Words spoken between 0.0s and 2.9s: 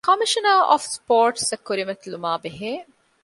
ކޮމިޝަނަރ އޮފް ސްޕޯޓްސްއަށް ކުރިމަތިލުމާ ބެހޭ